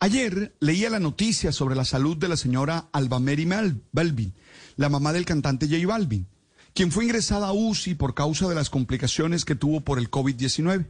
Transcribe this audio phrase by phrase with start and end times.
[0.00, 4.32] Ayer leía la noticia sobre la salud de la señora Alba Mal- Balvin,
[4.76, 6.26] la mamá del cantante J Balvin,
[6.72, 10.86] quien fue ingresada a UCI por causa de las complicaciones que tuvo por el COVID-19.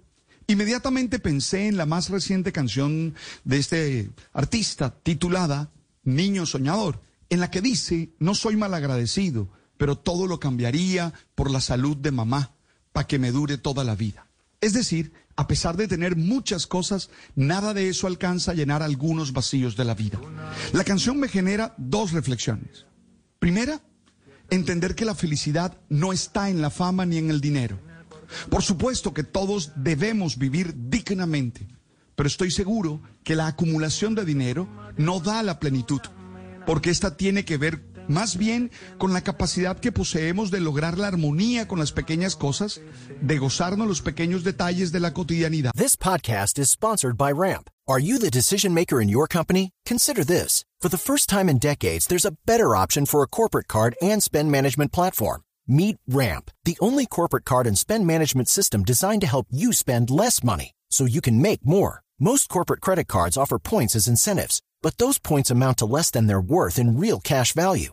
[0.46, 3.14] Inmediatamente pensé en la más reciente canción
[3.44, 5.70] de este artista titulada
[6.04, 7.00] Niño Soñador,
[7.30, 12.10] en la que dice, no soy malagradecido, pero todo lo cambiaría por la salud de
[12.12, 12.52] mamá,
[12.92, 14.27] para que me dure toda la vida.
[14.60, 19.32] Es decir, a pesar de tener muchas cosas, nada de eso alcanza a llenar algunos
[19.32, 20.18] vacíos de la vida.
[20.72, 22.86] La canción me genera dos reflexiones.
[23.38, 23.80] Primera,
[24.50, 27.78] entender que la felicidad no está en la fama ni en el dinero.
[28.50, 31.68] Por supuesto que todos debemos vivir dignamente,
[32.16, 36.00] pero estoy seguro que la acumulación de dinero no da la plenitud,
[36.66, 41.08] porque esta tiene que ver más bien con la capacidad que poseemos de lograr la
[41.08, 42.80] armonía con las pequeñas cosas,
[43.20, 45.72] de gozarnos los pequeños detalles de la cotidianidad.
[45.74, 47.70] This podcast is sponsored by Ramp.
[47.86, 49.70] Are you the decision maker in your company?
[49.86, 50.64] Consider this.
[50.80, 54.22] For the first time in decades, there's a better option for a corporate card and
[54.22, 55.42] spend management platform.
[55.66, 60.08] Meet Ramp, the only corporate card and spend management system designed to help you spend
[60.10, 62.02] less money so you can make more.
[62.18, 66.26] Most corporate credit cards offer points as incentives, but those points amount to less than
[66.26, 67.92] their worth in real cash value.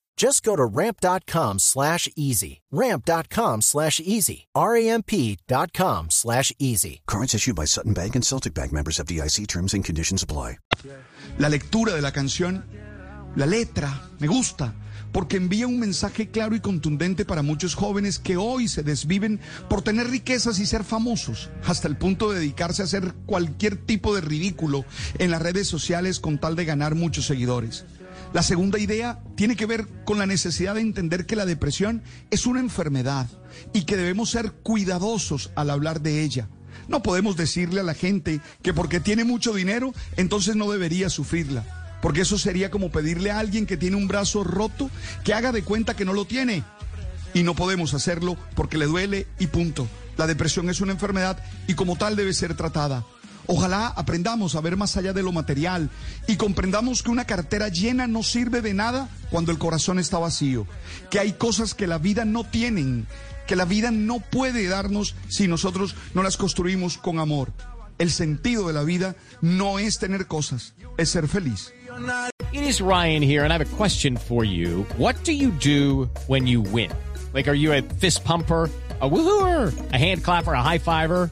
[0.21, 2.61] Just go to ramp.com slash easy.
[2.69, 4.45] Ramp.com slash easy.
[4.53, 7.01] R-A-M-P dot com slash easy.
[7.07, 10.59] Cards issued by Sutton Bank and Celtic Bank members of DIC terms and conditions apply.
[11.39, 12.63] La lectura de la canción,
[13.35, 13.89] la letra,
[14.19, 14.75] me gusta,
[15.11, 19.39] porque envía un mensaje claro y contundente para muchos jóvenes que hoy se desviven
[19.71, 24.13] por tener riquezas y ser famosos, hasta el punto de dedicarse a hacer cualquier tipo
[24.13, 24.85] de ridículo
[25.17, 27.85] en las redes sociales con tal de ganar muchos seguidores.
[28.33, 32.45] La segunda idea tiene que ver con la necesidad de entender que la depresión es
[32.45, 33.27] una enfermedad
[33.73, 36.47] y que debemos ser cuidadosos al hablar de ella.
[36.87, 41.65] No podemos decirle a la gente que porque tiene mucho dinero, entonces no debería sufrirla.
[42.01, 44.89] Porque eso sería como pedirle a alguien que tiene un brazo roto
[45.23, 46.63] que haga de cuenta que no lo tiene.
[47.33, 49.87] Y no podemos hacerlo porque le duele y punto.
[50.17, 51.37] La depresión es una enfermedad
[51.67, 53.05] y como tal debe ser tratada.
[53.47, 55.89] Ojalá aprendamos a ver más allá de lo material
[56.27, 60.67] y comprendamos que una cartera llena no sirve de nada cuando el corazón está vacío,
[61.09, 63.07] que hay cosas que la vida no tienen,
[63.47, 67.51] que la vida no puede darnos si nosotros no las construimos con amor.
[67.97, 71.73] El sentido de la vida no es tener cosas, es ser feliz.
[72.53, 74.85] It is Ryan here, and I have a question for you.
[74.97, 76.91] What do you do when you win?
[77.33, 78.69] Like, are you a fist pumper?
[79.01, 81.31] A woohooer, a hand clapper, a high fiver.